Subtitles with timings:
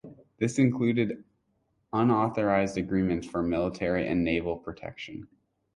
[0.39, 1.23] This included
[1.93, 5.27] unauthorized agreements for military and naval protection.